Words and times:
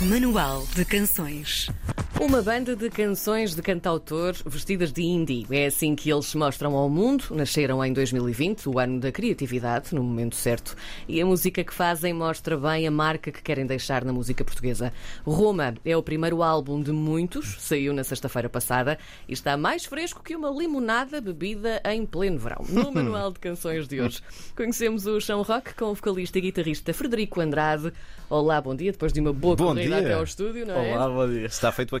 Manual 0.00 0.66
de 0.74 0.84
Canções. 0.84 1.70
Uma 2.18 2.40
banda 2.40 2.74
de 2.74 2.88
canções 2.88 3.54
de 3.54 3.60
cantautor 3.60 4.34
vestidas 4.46 4.90
de 4.90 5.02
indie. 5.02 5.46
É 5.50 5.66
assim 5.66 5.94
que 5.94 6.10
eles 6.10 6.24
se 6.26 6.36
mostram 6.36 6.74
ao 6.74 6.88
mundo. 6.88 7.24
Nasceram 7.30 7.84
em 7.84 7.92
2020, 7.92 8.70
o 8.70 8.78
ano 8.78 8.98
da 8.98 9.12
criatividade, 9.12 9.94
no 9.94 10.02
momento 10.02 10.34
certo. 10.34 10.74
E 11.06 11.20
a 11.20 11.26
música 11.26 11.62
que 11.62 11.74
fazem 11.74 12.14
mostra 12.14 12.56
bem 12.56 12.86
a 12.86 12.90
marca 12.90 13.30
que 13.30 13.42
querem 13.42 13.66
deixar 13.66 14.02
na 14.02 14.14
música 14.14 14.42
portuguesa. 14.42 14.92
Roma 15.26 15.74
é 15.84 15.94
o 15.94 16.02
primeiro 16.02 16.42
álbum 16.42 16.82
de 16.82 16.90
muitos, 16.90 17.56
saiu 17.60 17.92
na 17.92 18.02
sexta-feira 18.02 18.48
passada 18.48 18.98
e 19.28 19.34
está 19.34 19.56
mais 19.56 19.84
fresco 19.84 20.22
que 20.22 20.34
uma 20.34 20.48
limonada 20.50 21.20
bebida 21.20 21.82
em 21.84 22.06
pleno 22.06 22.38
verão. 22.38 22.64
No 22.68 22.90
Manual 22.94 23.30
de 23.30 23.40
Canções 23.40 23.86
de 23.86 24.00
hoje. 24.00 24.20
Conhecemos 24.56 25.06
o 25.06 25.20
chão 25.20 25.42
rock 25.42 25.74
com 25.74 25.86
o 25.86 25.94
vocalista 25.94 26.38
e 26.38 26.40
guitarrista 26.40 26.94
Frederico 26.94 27.40
Andrade. 27.42 27.92
Olá, 28.28 28.60
bom 28.60 28.74
dia. 28.74 28.90
Depois 28.90 29.12
de 29.12 29.20
uma 29.20 29.32
boa 29.32 29.54
Bom 29.54 29.66
corrida 29.66 29.96
dia. 29.96 29.98
até 29.98 30.12
ao 30.14 30.24
estúdio, 30.24 30.66
não 30.66 30.74
é? 30.74 30.94
Olá, 30.96 31.08
bom 31.08 31.28
dia. 31.28 31.46
Está 31.46 31.70
feito 31.70 31.94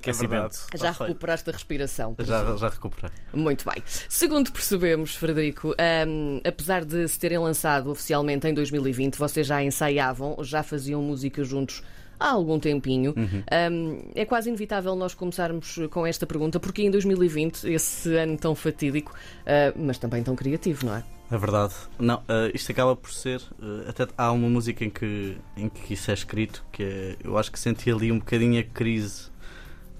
É. 0.72 0.76
Já 0.76 0.90
recuperaste 0.92 1.50
a 1.50 1.52
respiração. 1.52 2.14
Já, 2.20 2.56
já 2.56 2.68
recuperei. 2.68 3.10
Muito 3.32 3.64
bem. 3.68 3.82
Segundo 4.08 4.52
percebemos, 4.52 5.14
Frederico, 5.14 5.74
hum, 6.06 6.40
apesar 6.44 6.84
de 6.84 7.06
se 7.08 7.18
terem 7.18 7.38
lançado 7.38 7.90
oficialmente 7.90 8.46
em 8.46 8.54
2020, 8.54 9.16
vocês 9.16 9.46
já 9.46 9.62
ensaiavam, 9.62 10.36
já 10.42 10.62
faziam 10.62 11.02
música 11.02 11.42
juntos 11.44 11.82
há 12.18 12.30
algum 12.30 12.58
tempinho. 12.58 13.14
Hum, 13.16 14.10
é 14.14 14.24
quase 14.24 14.48
inevitável 14.48 14.94
nós 14.96 15.14
começarmos 15.14 15.78
com 15.90 16.06
esta 16.06 16.26
pergunta, 16.26 16.58
porque 16.58 16.82
em 16.82 16.90
2020, 16.90 17.64
esse 17.64 18.14
ano 18.16 18.36
tão 18.38 18.54
fatídico, 18.54 19.14
ah, 19.46 19.72
mas 19.76 19.98
também 19.98 20.22
tão 20.22 20.34
criativo, 20.34 20.86
não 20.86 20.96
é? 20.96 21.04
É 21.30 21.36
verdade. 21.36 21.74
Não, 21.98 22.22
eh, 22.28 22.52
isto 22.54 22.70
acaba 22.70 22.94
por 22.94 23.10
ser. 23.12 23.42
eh, 23.60 23.88
até 23.90 24.06
há 24.16 24.30
uma 24.30 24.48
música 24.48 24.84
em 24.84 24.90
que, 24.90 25.36
em 25.56 25.68
que 25.68 25.94
isso 25.94 26.08
é 26.10 26.14
escrito, 26.14 26.64
que 26.70 26.84
é, 26.84 27.16
eu 27.24 27.36
acho 27.36 27.50
que 27.50 27.58
senti 27.58 27.90
ali 27.90 28.12
um 28.12 28.18
bocadinho 28.20 28.60
a 28.60 28.62
crise 28.62 29.24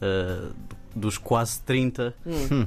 eh, 0.00 0.48
dos 0.94 1.18
quase 1.18 1.60
30, 1.60 2.14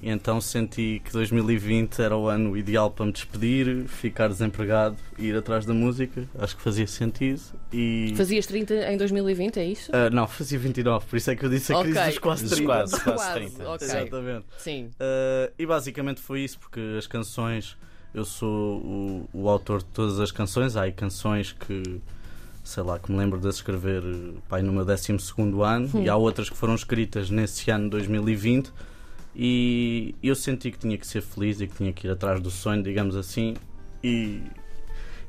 e 0.03 0.09
então 0.11 0.39
senti 0.39 1.01
que 1.03 1.11
2020 1.11 1.99
era 1.99 2.15
o 2.15 2.27
ano 2.27 2.55
ideal 2.55 2.91
para 2.91 3.07
me 3.07 3.11
despedir, 3.11 3.87
ficar 3.87 4.27
desempregado 4.27 4.95
e 5.17 5.25
ir 5.29 5.35
atrás 5.35 5.65
da 5.65 5.73
música. 5.73 6.23
Acho 6.37 6.55
que 6.55 6.61
fazia 6.61 6.85
sentido. 6.85 7.41
E. 7.73 8.13
Fazias 8.15 8.45
30 8.45 8.91
em 8.91 8.97
2020, 8.97 9.57
é 9.59 9.65
isso? 9.65 9.89
Eh, 9.95 10.11
não, 10.11 10.27
fazia 10.27 10.59
29, 10.59 11.07
por 11.07 11.15
isso 11.17 11.31
é 11.31 11.35
que 11.35 11.43
eu 11.43 11.49
disse 11.49 11.73
a 11.73 11.81
crise 11.81 11.97
Ok. 11.97 12.09
dos 12.11 12.19
quase 12.19 12.43
Dos 12.43 12.51
30. 12.51 12.65
quase, 12.67 12.91
quase 13.01 13.05
Quase, 13.15 13.33
30. 13.33 13.69
ok. 13.69 13.87
Exatamente. 13.87 14.45
Sim. 14.59 14.85
Uh, 14.99 15.51
e 15.57 15.65
basicamente 15.65 16.21
foi 16.21 16.41
isso, 16.41 16.59
porque 16.59 16.79
as 16.99 17.07
canções, 17.07 17.75
eu 18.13 18.23
sou 18.25 18.77
o, 18.77 19.29
o 19.33 19.49
autor 19.49 19.79
de 19.79 19.85
todas 19.85 20.19
as 20.19 20.31
canções. 20.31 20.75
Há 20.77 20.83
aí 20.83 20.91
canções 20.91 21.51
que, 21.51 21.99
sei 22.69 22.83
lá, 22.83 22.99
que 22.99 23.11
me 23.11 23.17
lembro 23.17 23.39
de 23.39 23.47
escrever 23.47 24.03
uh, 24.03 24.35
pai, 24.47 24.61
no 24.61 24.71
meu 24.71 24.85
12 24.85 25.17
ano, 25.65 25.89
e 26.03 26.07
há 26.07 26.15
outras 26.15 26.49
que 26.49 26.55
foram 26.55 26.75
escritas 26.75 27.29
nesse 27.29 27.71
ano 27.71 27.89
2020. 27.89 28.71
E 29.35 30.13
eu 30.21 30.35
senti 30.35 30.71
que 30.71 30.77
tinha 30.77 30.97
que 30.97 31.07
ser 31.07 31.21
feliz 31.21 31.59
e 31.61 31.67
que 31.67 31.75
tinha 31.75 31.91
que 31.91 32.07
ir 32.07 32.11
atrás 32.11 32.39
do 32.39 32.51
sonho, 32.51 32.83
digamos 32.83 33.15
assim. 33.15 33.55
E, 34.03 34.41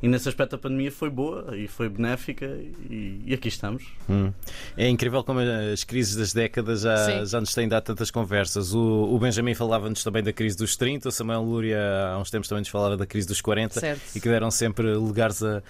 e 0.02 0.08
nesse 0.08 0.28
aspecto 0.28 0.56
a 0.56 0.58
pandemia 0.58 0.90
foi 0.90 1.10
boa 1.10 1.56
e 1.56 1.68
foi 1.68 1.88
benéfica, 1.88 2.46
e, 2.88 3.20
e 3.26 3.34
aqui 3.34 3.48
estamos. 3.48 3.84
Hum. 4.08 4.32
É 4.76 4.88
incrível 4.88 5.22
como 5.22 5.40
as 5.40 5.84
crises 5.84 6.16
das 6.16 6.32
décadas 6.32 6.82
já, 6.82 6.96
Sim. 6.96 7.26
já 7.26 7.40
nos 7.40 7.52
têm 7.54 7.68
dado 7.68 7.84
tantas 7.84 8.10
conversas. 8.10 8.74
O, 8.74 8.80
o 8.80 9.18
Benjamin 9.18 9.54
falava-nos 9.54 10.02
também 10.02 10.22
da 10.22 10.32
crise 10.32 10.56
dos 10.56 10.76
30, 10.76 11.08
o 11.08 11.12
Samuel 11.12 11.42
Lúria 11.42 11.80
há 12.08 12.18
uns 12.18 12.30
tempos 12.30 12.48
também 12.48 12.60
nos 12.60 12.68
falava 12.68 12.96
da 12.96 13.06
crise 13.06 13.28
dos 13.28 13.40
40 13.40 13.80
Certo. 13.80 14.00
e 14.16 14.20
que 14.20 14.28
deram 14.28 14.50
sempre 14.50 14.94
lugares 14.94 15.42
a, 15.42 15.62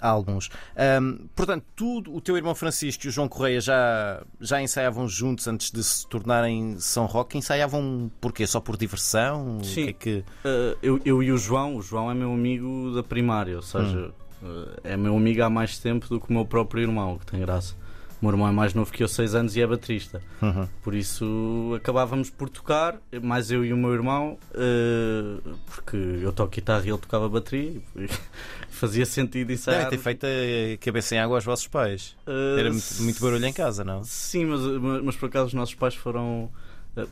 a 0.00 0.08
álbuns. 0.08 0.50
Ahm, 0.76 1.28
portanto, 1.34 1.64
tu, 1.76 2.02
o 2.08 2.20
teu 2.20 2.36
irmão 2.36 2.54
Francisco 2.54 3.06
e 3.06 3.08
o 3.08 3.12
João 3.12 3.28
Correia 3.28 3.60
já, 3.60 4.22
já 4.40 4.60
ensaiavam 4.60 5.08
juntos 5.08 5.46
antes 5.46 5.70
de 5.70 5.82
se 5.82 6.06
tornarem 6.06 6.76
São 6.80 7.06
Roque? 7.06 7.38
Ensaiavam 7.38 8.10
porquê? 8.20 8.46
Só 8.46 8.60
por 8.60 8.76
diversão? 8.76 9.58
O 9.58 9.64
Sim. 9.64 9.84
que 9.84 9.88
é 9.88 9.92
que... 9.92 10.24
Uh, 10.44 10.78
eu, 10.82 11.00
eu 11.04 11.22
e 11.22 11.32
o 11.32 11.38
João, 11.38 11.76
o 11.76 11.82
João 11.82 12.10
é 12.10 12.14
meu 12.14 12.32
amigo 12.32 12.92
da 12.94 13.02
primária, 13.02 13.56
ou 13.56 13.62
seja, 13.68 14.10
uh, 14.42 14.80
é 14.82 14.96
meu 14.96 15.16
amigo 15.16 15.42
há 15.42 15.50
mais 15.50 15.78
tempo 15.78 16.08
do 16.08 16.20
que 16.20 16.30
o 16.30 16.32
meu 16.32 16.44
próprio 16.44 16.82
irmão, 16.82 17.18
que 17.18 17.26
tem 17.26 17.40
graça. 17.40 17.74
O 18.20 18.24
meu 18.24 18.32
irmão 18.34 18.48
é 18.48 18.50
mais 18.50 18.74
novo 18.74 18.90
que 18.90 19.00
eu, 19.00 19.06
6 19.06 19.34
anos, 19.36 19.54
e 19.54 19.60
é 19.60 19.66
baterista. 19.66 20.20
Uhum. 20.42 20.66
Por 20.82 20.92
isso 20.92 21.72
acabávamos 21.76 22.30
por 22.30 22.48
tocar, 22.48 22.96
mais 23.22 23.48
eu 23.52 23.64
e 23.64 23.72
o 23.72 23.76
meu 23.76 23.94
irmão, 23.94 24.36
uh, 24.54 25.56
porque 25.66 25.96
eu 25.96 26.32
toco 26.32 26.50
guitarra 26.50 26.84
e 26.84 26.88
ele 26.88 26.98
tocava 26.98 27.28
bateria, 27.28 27.80
e 27.94 28.08
fazia 28.70 29.06
sentido 29.06 29.46
Devem 29.46 29.54
ensaiar. 29.54 29.88
ter 29.88 29.98
feito 29.98 30.26
a 30.26 30.76
cabeça 30.84 31.14
em 31.14 31.18
água 31.18 31.36
aos 31.36 31.44
vossos 31.44 31.68
pais. 31.68 32.16
Uh, 32.26 32.58
Era 32.58 32.70
muito, 32.72 33.02
muito 33.02 33.20
barulho 33.20 33.46
em 33.46 33.52
casa, 33.52 33.84
não? 33.84 34.02
Sim, 34.02 34.46
mas, 34.46 34.62
mas, 35.04 35.16
por 35.16 35.26
acaso 35.26 35.46
os 35.46 35.54
nossos 35.54 35.76
pais 35.76 35.94
foram 35.94 36.50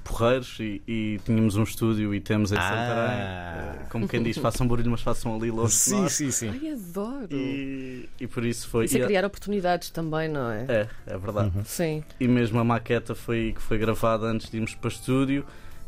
porreiros 0.04 0.56
e, 0.58 0.82
e 0.86 1.20
tínhamos 1.24 1.54
um 1.56 1.62
estúdio 1.62 2.12
e 2.14 2.20
temos 2.20 2.50
em 2.52 2.56
Ah. 2.56 2.60
Santarém. 2.62 3.84
Uh, 3.86 3.90
como 3.90 4.08
quem 4.08 4.22
diz, 4.22 4.36
façam 4.36 4.66
barulho, 4.66 4.90
mas 4.90 5.00
façam 5.00 5.34
ali 5.36 5.50
longe 5.50 5.72
de 5.74 5.78
Sim, 5.78 6.00
nós. 6.02 6.12
sim, 6.12 6.30
sim. 6.30 6.48
Ai, 6.50 6.72
adoro. 6.72 7.28
E, 7.30 8.08
e 8.20 8.26
por 8.26 8.44
isso 8.44 8.68
foi. 8.68 8.86
Isso 8.86 8.96
é 8.96 9.00
e 9.00 9.02
a- 9.02 9.06
criar 9.06 9.24
oportunidades 9.24 9.90
também, 9.90 10.28
não 10.28 10.50
é? 10.50 10.64
é, 10.68 10.88
é 11.06 11.18
verdade. 11.18 11.52
Sim. 11.64 12.02
E 12.18 12.26
mesmo 12.26 12.58
a 12.58 12.64
maqueta 12.64 13.14
foi, 13.14 13.52
que 13.54 13.62
foi 13.62 13.78
gravada 13.78 14.26
antes 14.26 14.50
de 14.50 14.56
irmos 14.56 14.74
para 14.74 14.88
o 14.88 14.90
estúdio. 14.90 15.44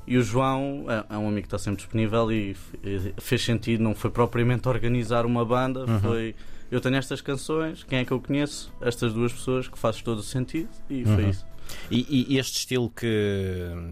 E 0.06 0.16
o 0.16 0.22
João 0.22 0.86
é, 0.88 1.14
é 1.14 1.18
um 1.18 1.26
amigo 1.28 1.42
que 1.42 1.46
está 1.48 1.58
sempre 1.58 1.78
disponível 1.82 2.32
e 2.32 2.56
e 2.82 3.12
fez 3.20 3.44
sentido, 3.44 3.82
não 3.82 3.94
foi 3.94 4.10
propriamente 4.10 4.66
organizar 4.68 5.26
uma 5.26 5.44
banda, 5.44 5.84
foi 6.00 6.34
eu 6.70 6.80
tenho 6.80 6.96
estas 6.96 7.20
canções, 7.20 7.82
quem 7.84 7.98
é 7.98 8.04
que 8.06 8.12
eu 8.12 8.20
conheço? 8.20 8.72
Estas 8.80 9.12
duas 9.12 9.32
pessoas 9.32 9.68
que 9.68 9.78
faz 9.78 10.00
todo 10.00 10.18
o 10.18 10.22
sentido 10.22 10.68
e 10.88 11.04
foi 11.04 11.24
Uhum. 11.24 11.30
isso. 11.30 11.46
E, 11.90 12.26
e 12.34 12.38
este 12.38 12.58
estilo 12.58 12.90
que, 12.90 13.06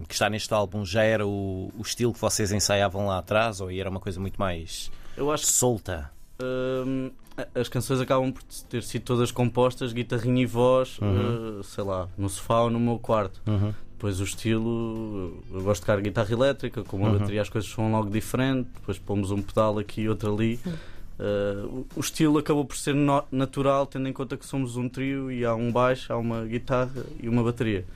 que 0.09 0.14
está 0.14 0.28
neste 0.31 0.53
álbum 0.53 0.84
já 0.84 1.03
era 1.03 1.26
o, 1.26 1.70
o 1.76 1.82
estilo 1.82 2.12
que 2.12 2.20
vocês 2.20 2.53
ensaiavam 2.53 3.06
lá 3.06 3.19
atrás 3.19 3.60
ou 3.60 3.70
era 3.70 3.88
uma 3.91 4.00
coisa 4.00 4.19
muito 4.20 4.38
mais 4.38 4.91
Eu 5.16 5.31
acho 5.31 5.47
que 5.47 5.53
solta? 5.53 6.10
hum, 6.41 7.10
as 7.54 7.69
canções 7.69 8.00
acabam 8.00 8.32
por 8.32 8.42
ter 8.69 8.82
sido 8.82 9.03
todas 9.03 9.31
compostas, 9.31 9.92
guitarrinha 9.92 10.42
e 10.42 10.47
voz, 10.47 10.98
Uhum. 11.00 11.59
uh, 11.60 11.65
sei 11.65 11.84
lá, 11.84 12.09
no 12.16 12.28
sofá 12.31 12.60
ou 12.62 12.70
no 12.70 12.81
meu 12.81 12.98
quarto. 12.98 13.41
Depois 13.92 14.20
o 14.20 14.25
estilo, 14.25 15.42
eu 15.50 15.62
gosto 15.62 15.81
de 15.81 15.86
tocar 15.86 16.00
guitarra 16.03 16.31
elétrica, 16.32 16.82
com 16.84 16.98
uma 16.98 17.09
Uhum. 17.10 17.19
bateria 17.19 17.41
as 17.42 17.48
coisas 17.48 17.70
são 17.70 17.91
logo 17.91 18.10
diferentes, 18.10 18.70
depois 18.75 18.98
pomos 18.98 19.31
um 19.31 19.41
pedal 19.41 19.78
aqui 19.78 20.03
e 20.03 20.09
outro 20.09 20.32
ali. 20.34 20.60
Uh, 21.19 21.87
o- 21.97 22.00
estilo 22.00 22.37
acabou 22.38 22.65
por 22.65 22.77
ser 22.77 22.94
no- 22.94 23.25
natural, 23.32 23.87
tendo 23.87 24.06
em 24.09 24.12
conta 24.12 24.37
que 24.37 24.44
somos 24.44 24.77
um 24.77 24.87
trio 24.88 25.31
e 25.32 25.44
há 25.47 25.54
um 25.54 25.72
baixo, 25.72 26.12
há 26.12 26.16
uma 26.19 26.44
guitarra 26.44 27.04
e 27.22 27.28
uma 27.28 27.43
bateria. 27.43 27.87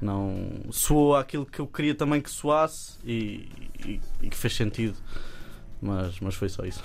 Não 0.00 0.50
soou 0.70 1.14
aquilo 1.16 1.46
que 1.46 1.60
eu 1.60 1.66
queria 1.66 1.94
também 1.94 2.20
que 2.20 2.30
soasse 2.30 2.94
e, 3.04 3.48
e- 3.86 4.00
e 4.22 4.28
que 4.28 4.36
fez 4.36 4.54
sentido, 4.56 4.96
mas, 5.80 6.18
mas 6.20 6.34
foi 6.34 6.48
só 6.48 6.64
isso. 6.64 6.82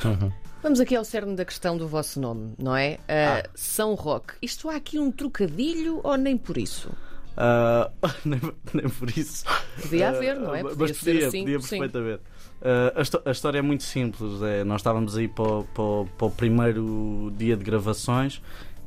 Vamos 0.62 0.80
aqui 0.80 0.96
ao 0.96 1.04
cerne 1.04 1.36
da 1.36 1.44
questão 1.44 1.76
do 1.76 1.88
vosso 1.88 2.22
nome, 2.22 2.54
não 2.60 2.76
é? 2.76 3.00
Ah, 3.08 3.42
Ah. 3.44 3.50
São 3.56 3.96
Roque. 3.96 4.36
Isto 4.42 4.70
há 4.70 4.76
aqui 4.76 5.00
um 5.00 5.12
trocadilho 5.12 6.00
ou 6.04 6.16
nem 6.16 6.38
por 6.38 6.58
isso? 6.58 6.92
Ah, 7.38 7.90
nem, 8.26 8.40
nem 8.74 8.90
por 8.90 9.10
isso. 9.18 9.46
Podia 9.82 10.08
Ah, 10.10 10.10
haver, 10.10 10.36
não 10.40 10.54
é? 10.56 10.64
Mas 10.64 10.76
Podia 10.76 10.94
ser 10.94 11.12
podia, 11.14 11.28
assim. 11.28 11.40
podia 11.42 11.60
perfeitamente. 11.60 12.22
Ah, 12.62 12.94
a, 13.26 13.30
a 13.30 13.32
história 13.32 13.60
é 13.60 13.62
muito 13.62 13.84
simples. 13.84 14.42
É, 14.42 14.64
nós 14.64 14.82
estávamos 14.82 15.18
aí 15.18 15.28
para, 15.28 15.64
para 15.74 16.06
para 16.18 16.28
o 16.28 16.32
primeiro 16.32 17.32
dia 17.38 17.56
de 17.58 17.64
gravações, 17.64 18.42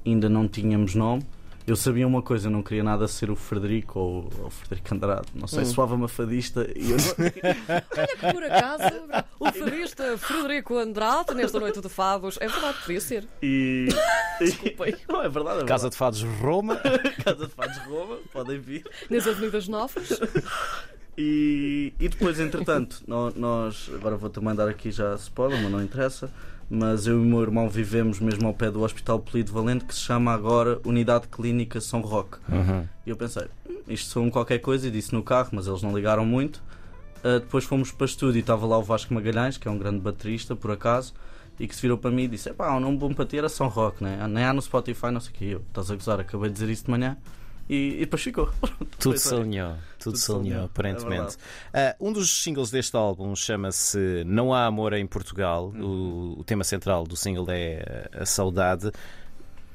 ainda 0.06 0.28
não 0.28 0.46
tínhamos 0.46 0.94
nome. 0.94 1.24
Eu 1.66 1.76
sabia 1.76 2.06
uma 2.06 2.20
coisa, 2.20 2.48
eu 2.48 2.50
não 2.50 2.62
queria 2.62 2.84
nada 2.84 3.08
ser 3.08 3.30
o 3.30 3.36
Frederico 3.36 3.98
ou 3.98 4.28
o 4.44 4.50
Frederico 4.50 4.94
Andrade. 4.94 5.28
Não 5.34 5.46
sei, 5.48 5.62
Hum. 5.62 5.64
soava-me 5.64 6.04
a 6.04 6.08
fadista 6.08 6.70
e 6.76 6.90
eu 6.90 6.96
não, 6.98 7.04
Olha 7.96 8.06
que 8.06 8.32
por 8.34 8.42
acaso, 8.44 8.84
o 9.40 9.50
fadista 9.50 10.18
Frederico 10.18 10.76
Andrade, 10.76 11.32
nesta 11.34 11.58
noite 11.58 11.80
de 11.80 11.88
fados, 11.88 12.36
é 12.38 12.46
verdade, 12.48 12.78
podia 12.84 13.00
ser. 13.00 13.26
e, 13.42 13.88
Desculpem. 14.38 14.94
Não, 15.08 15.22
é 15.22 15.28
verdade. 15.28 15.62
É 15.62 15.64
Casa 15.64 15.88
de 15.88 15.96
Fados 15.96 16.22
Roma. 16.22 16.74
verdade. 16.74 17.10
Casa 17.24 17.46
de 17.46 17.52
Fados 17.52 17.78
Roma, 17.78 18.18
podem 18.32 18.58
vir. 18.60 18.84
Nas 19.08 19.26
Avenidas 19.26 19.66
Novas. 19.66 20.08
E, 21.16 21.92
e 22.00 22.08
depois, 22.08 22.38
entretanto, 22.40 23.02
nó- 23.06 23.32
nós, 23.36 23.90
agora 23.94 24.16
vou 24.16 24.28
também 24.30 24.54
dar 24.54 24.68
aqui 24.68 24.90
já 24.90 25.14
spoiler, 25.14 25.60
mas 25.62 25.70
não 25.70 25.82
interessa. 25.82 26.30
Mas 26.68 27.06
eu 27.06 27.18
e 27.18 27.22
o 27.22 27.24
meu 27.24 27.42
irmão 27.42 27.68
vivemos 27.68 28.18
mesmo 28.18 28.48
ao 28.48 28.54
pé 28.54 28.70
do 28.70 28.82
Hospital 28.82 29.18
Polido 29.20 29.52
Valente, 29.52 29.84
que 29.84 29.94
se 29.94 30.00
chama 30.00 30.32
agora 30.32 30.80
Unidade 30.84 31.28
Clínica 31.28 31.78
São 31.80 32.00
Roque. 32.00 32.38
E 33.06 33.10
eu 33.10 33.16
pensei, 33.16 33.44
"Hum, 33.68 33.76
isto 33.86 34.08
são 34.10 34.30
qualquer 34.30 34.58
coisa, 34.60 34.88
e 34.88 34.90
disse 34.90 35.12
no 35.12 35.22
carro, 35.22 35.50
mas 35.52 35.66
eles 35.66 35.82
não 35.82 35.94
ligaram 35.94 36.24
muito. 36.24 36.62
Ah, 37.22 37.38
depois 37.38 37.64
fomos 37.64 37.90
para 37.92 38.06
estúdio 38.06 38.38
e 38.38 38.40
estava 38.40 38.66
lá 38.66 38.78
o 38.78 38.82
Vasco 38.82 39.12
Magalhães, 39.12 39.58
que 39.58 39.68
é 39.68 39.70
um 39.70 39.78
grande 39.78 40.00
baterista, 40.00 40.56
por 40.56 40.70
acaso, 40.70 41.12
e 41.60 41.68
que 41.68 41.76
se 41.76 41.82
virou 41.82 41.98
para 41.98 42.10
mim 42.10 42.22
e 42.22 42.28
disse: 42.28 42.50
pá, 42.54 42.74
um 42.74 42.80
nome 42.80 42.96
bom 42.96 43.12
para 43.12 43.26
ti 43.26 43.36
era 43.36 43.48
São 43.50 43.68
Roque, 43.68 44.02
né? 44.02 44.26
nem 44.28 44.42
há 44.44 44.52
no 44.52 44.62
Spotify, 44.62 45.10
não 45.10 45.20
sei 45.20 45.30
o 45.32 45.34
que. 45.34 45.44
Eu, 45.50 45.58
estás 45.68 45.90
a 45.90 45.94
gozar, 45.94 46.18
acabei 46.18 46.48
de 46.48 46.54
dizer 46.54 46.70
isso 46.70 46.86
de 46.86 46.90
manhã. 46.90 47.16
E, 47.68 47.94
e 47.94 48.00
depois 48.00 48.22
ficou. 48.22 48.50
Tudo 48.98 49.18
se 49.18 49.34
alinhou, 49.34 49.70
tudo 49.98 50.12
Tudo 50.12 50.16
se 50.18 50.30
alinhou, 50.30 50.44
alinhou, 50.46 50.64
aparentemente. 50.66 51.36
é 51.72 51.90
Ah, 51.90 51.96
um 51.98 52.12
dos 52.12 52.42
singles 52.42 52.70
deste 52.70 52.96
álbum 52.96 53.34
chama-se 53.34 54.22
Não 54.26 54.52
Há 54.52 54.66
Amor 54.66 54.92
em 54.92 55.06
Portugal. 55.06 55.68
O, 55.68 56.40
o 56.40 56.44
tema 56.44 56.64
central 56.64 57.04
do 57.04 57.16
single 57.16 57.46
é 57.50 58.08
a 58.12 58.26
saudade. 58.26 58.92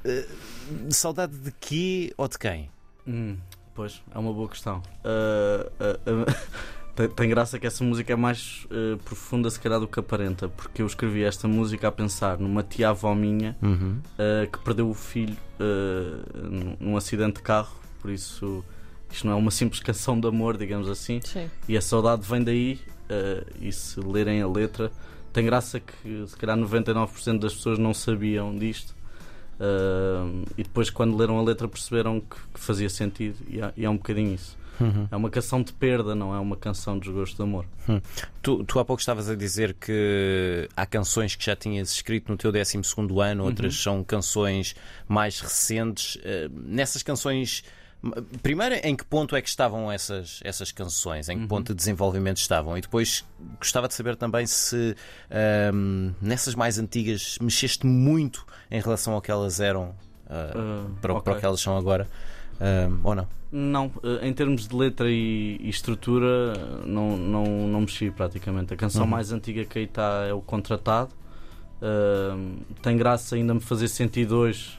Ah, 0.04 0.26
saudade 0.90 1.36
de 1.36 1.52
quê 1.52 2.12
ou 2.16 2.28
de 2.28 2.38
quem? 2.38 2.70
Hum, 3.06 3.36
pois, 3.74 4.02
é 4.14 4.18
uma 4.18 4.32
boa 4.32 4.48
questão. 4.48 4.82
Uh, 5.04 5.66
uh, 5.82 6.22
uh, 6.22 6.34
tem, 7.00 7.08
tem, 7.08 7.28
graça 7.28 7.58
que 7.58 7.66
essa 7.66 7.82
música 7.84 8.12
é 8.12 8.16
mais 8.16 8.66
profunda, 9.04 9.50
se 9.50 9.58
calhar, 9.58 9.80
do 9.80 9.88
que 9.88 10.00
aparenta, 10.00 10.48
porque 10.48 10.82
eu 10.82 10.86
escrevi 10.86 11.22
esta 11.22 11.46
música 11.48 11.88
a 11.88 11.92
pensar 11.92 12.38
numa 12.38 12.62
tia-avó 12.62 13.14
minha 13.14 13.56
uhum. 13.62 14.00
que 14.50 14.58
perdeu 14.60 14.88
o 14.88 14.94
filho 14.94 15.36
num 16.78 16.96
acidente 16.96 17.36
de 17.36 17.42
carro, 17.42 17.74
por 18.00 18.10
isso 18.10 18.64
isto 19.10 19.26
não 19.26 19.34
é 19.34 19.36
uma 19.36 19.50
simples 19.50 19.80
canção 19.80 20.18
de 20.18 20.28
amor, 20.28 20.56
digamos 20.56 20.88
assim. 20.88 21.20
Sim. 21.22 21.50
E 21.68 21.76
a 21.76 21.80
saudade 21.80 22.22
vem 22.22 22.42
daí, 22.42 22.80
e 23.60 23.72
se 23.72 24.00
lerem 24.00 24.40
a 24.40 24.48
letra, 24.48 24.90
tem 25.32 25.44
graça 25.44 25.80
que 25.80 26.24
se 26.26 26.36
calhar 26.36 26.56
99% 26.56 27.38
das 27.38 27.54
pessoas 27.54 27.78
não 27.78 27.94
sabiam 27.94 28.56
disto. 28.56 28.94
Uh, 29.60 30.42
e 30.56 30.62
depois, 30.62 30.88
quando 30.88 31.16
leram 31.16 31.38
a 31.38 31.42
letra, 31.42 31.68
perceberam 31.68 32.20
que, 32.20 32.36
que 32.54 32.60
fazia 32.60 32.88
sentido, 32.88 33.36
e 33.46 33.60
é, 33.60 33.72
e 33.76 33.84
é, 33.84 33.90
um 33.90 33.96
bocadinho 33.96 34.34
isso. 34.34 34.56
Uhum. 34.80 35.08
É 35.10 35.16
uma 35.16 35.30
canção 35.30 35.62
de 35.62 35.72
perda, 35.72 36.14
não 36.14 36.34
é 36.34 36.38
uma 36.38 36.56
canção 36.56 36.98
de 36.98 37.06
desgosto 37.06 37.36
de 37.36 37.42
amor. 37.42 37.66
Uhum. 37.88 38.00
Tu, 38.42 38.64
tu, 38.64 38.78
há 38.78 38.84
pouco 38.84 39.00
estavas 39.00 39.28
a 39.28 39.34
dizer 39.34 39.74
que 39.74 40.68
há 40.76 40.86
canções 40.86 41.34
que 41.34 41.44
já 41.44 41.54
tinhas 41.54 41.92
escrito 41.92 42.30
no 42.30 42.36
teu 42.36 42.50
12 42.50 42.80
ano, 43.22 43.44
outras 43.44 43.74
uhum. 43.76 43.82
são 43.82 44.04
canções 44.04 44.74
mais 45.08 45.40
recentes. 45.40 46.16
Uh, 46.16 46.50
nessas 46.52 47.02
canções 47.02 47.62
Primeiro, 48.42 48.76
em 48.76 48.96
que 48.96 49.04
ponto 49.04 49.36
é 49.36 49.42
que 49.42 49.48
estavam 49.48 49.92
essas, 49.92 50.40
essas 50.42 50.72
canções? 50.72 51.28
Em 51.28 51.36
que 51.36 51.42
uhum. 51.42 51.48
ponto 51.48 51.68
de 51.68 51.74
desenvolvimento 51.74 52.38
estavam? 52.38 52.76
E 52.78 52.80
depois 52.80 53.26
gostava 53.58 53.88
de 53.88 53.94
saber 53.94 54.16
também 54.16 54.46
se 54.46 54.96
um, 55.74 56.14
nessas 56.20 56.54
mais 56.54 56.78
antigas 56.78 57.36
mexeste 57.40 57.86
muito 57.86 58.46
em 58.70 58.80
relação 58.80 59.12
ao 59.12 59.20
que 59.20 59.30
elas 59.30 59.60
eram 59.60 59.94
uh, 60.30 60.88
uh, 60.88 60.94
para, 61.02 61.12
okay. 61.12 61.24
para 61.24 61.32
o 61.34 61.40
que 61.40 61.44
elas 61.44 61.60
são 61.60 61.76
agora, 61.76 62.08
um, 62.60 63.00
ou 63.02 63.14
não? 63.14 63.26
Não, 63.52 63.90
eh, 64.04 64.28
em 64.28 64.32
termos 64.32 64.68
de 64.68 64.76
letra 64.76 65.10
e, 65.10 65.58
e, 65.60 65.68
estrutura, 65.68 66.52
não, 66.84 67.16
não, 67.16 67.44
não 67.66 67.80
mexi 67.80 68.10
praticamente. 68.10 68.72
A 68.72 68.76
canção 68.76 69.02
uhum. 69.02 69.10
mais 69.10 69.32
antiga 69.32 69.64
que 69.64 69.78
aí 69.78 69.86
está 69.86 70.24
é 70.28 70.32
o 70.32 70.40
Contratado. 70.40 71.10
Uh, 71.82 72.58
tem 72.82 72.96
graça 72.96 73.34
ainda 73.34 73.54
me 73.54 73.60
fazer 73.60 73.88
sentido 73.88 74.36
hoje 74.36 74.78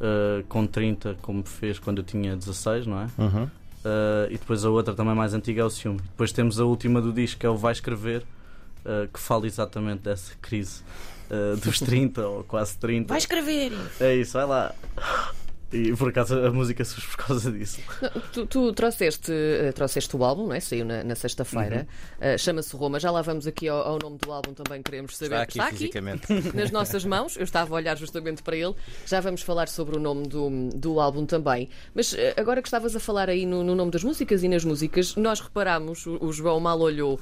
uh, 0.00 0.44
com 0.48 0.66
30, 0.66 1.16
como 1.22 1.44
fez 1.44 1.78
quando 1.78 1.98
eu 1.98 2.04
tinha 2.04 2.36
16, 2.36 2.86
não 2.86 3.00
é? 3.00 3.06
Uhum. 3.16 3.44
Uh, 3.44 4.26
e 4.28 4.36
depois 4.36 4.64
a 4.64 4.70
outra 4.70 4.92
também 4.92 5.14
mais 5.14 5.32
antiga 5.32 5.62
é 5.62 5.64
o 5.64 5.70
Ciúme. 5.70 6.00
Depois 6.00 6.32
temos 6.32 6.60
a 6.60 6.64
última 6.64 7.00
do 7.00 7.12
disco, 7.12 7.40
que 7.40 7.46
é 7.46 7.48
o 7.48 7.56
Vai 7.56 7.72
Escrever, 7.72 8.24
uh, 8.84 9.08
que 9.10 9.20
fala 9.20 9.46
exatamente 9.46 10.02
dessa 10.02 10.34
crise 10.42 10.82
dos 11.62 11.78
30 11.80 12.26
ou 12.26 12.44
quase 12.44 12.76
30. 12.76 13.08
Vai 13.08 13.18
escrever! 13.18 13.72
É 13.98 14.14
isso, 14.16 14.34
vai 14.34 14.44
lá. 14.44 14.74
E 15.72 15.94
por 15.96 16.10
acaso 16.10 16.38
a 16.38 16.50
música 16.50 16.84
surge 16.84 17.06
por 17.06 17.16
causa 17.16 17.50
disso. 17.50 17.80
tu, 18.32 18.46
tu 18.46 18.72
trouxeste, 18.72 19.32
uh, 19.32 19.72
trouxeste 19.72 20.14
o 20.16 20.24
álbum, 20.24 20.46
não 20.46 20.54
é? 20.54 20.60
Saiu 20.60 20.84
na, 20.84 21.02
na 21.02 21.14
sexta-feira. 21.14 21.86
Uhum. 22.20 22.34
Uh, 22.34 22.38
Chama-se 22.38 22.76
Roma. 22.76 23.00
Já 23.00 23.10
lá 23.10 23.22
vamos 23.22 23.46
aqui 23.46 23.68
ao, 23.68 23.78
ao, 23.78 23.98
nome 23.98 24.18
do 24.18 24.30
álbum 24.32 24.52
também, 24.52 24.82
queremos 24.82 25.16
saber. 25.16 25.34
Está 25.34 25.42
aqui, 25.42 25.58
Está 25.58 25.70
fisicamente. 25.70 26.32
aqui 26.32 26.52
nas 26.56 26.70
nossas 26.70 27.04
mãos. 27.04 27.36
Eu 27.36 27.44
estava 27.44 27.74
a 27.74 27.76
olhar 27.76 27.96
justamente 27.96 28.42
para 28.42 28.56
ele. 28.56 28.74
Já 29.06 29.20
vamos 29.20 29.42
falar 29.42 29.68
sobre 29.68 29.96
o 29.96 30.00
nome 30.00 30.26
do, 30.28 30.68
do 30.74 31.00
álbum 31.00 31.24
também. 31.24 31.68
Mas 31.94 32.12
uh, 32.12 32.16
agora 32.36 32.60
que 32.60 32.68
estavas 32.68 32.94
a 32.94 33.00
falar 33.00 33.30
aí 33.30 33.46
no, 33.46 33.64
no, 33.64 33.74
nome 33.74 33.90
das 33.90 34.04
músicas 34.04 34.42
e 34.42 34.48
nas 34.48 34.64
músicas, 34.64 35.16
nós 35.16 35.40
reparámos, 35.40 36.06
o, 36.06 36.18
o 36.22 36.32
João 36.32 36.60
mal 36.60 36.80
olhou 36.80 37.18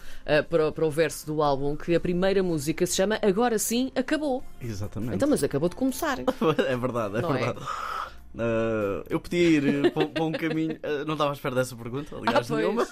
para, 0.48 0.72
para 0.72 0.86
o 0.86 0.90
verso 0.90 1.26
do 1.26 1.42
álbum, 1.42 1.76
que 1.76 1.94
a 1.94 2.00
primeira 2.00 2.42
música 2.42 2.86
se 2.86 2.96
chama 2.96 3.18
Agora 3.22 3.58
Sim 3.58 3.90
Acabou. 3.94 4.42
Exatamente. 4.60 5.14
Então, 5.14 5.28
mas 5.28 5.44
acabou 5.44 5.68
de 5.68 5.76
começar. 5.76 6.18
é 6.66 6.76
verdade, 6.76 7.18
é 7.18 7.20
não 7.20 7.34
é? 7.34 7.38
verdade. 7.38 7.60
É? 7.60 8.09
Uh, 8.34 9.04
eu 9.08 9.18
podia 9.18 9.48
ir 9.48 9.86
eh, 9.86 9.90
para, 9.90 10.22
um 10.22 10.32
caminho. 10.32 10.74
Uh, 10.76 11.04
não 11.04 11.14
estava 11.14 11.30
à 11.30 11.32
espera 11.32 11.54
dessa 11.54 11.74
pergunta, 11.74 12.16
aliás, 12.16 12.50
ah, 12.50 12.56
nenhuma. 12.56 12.86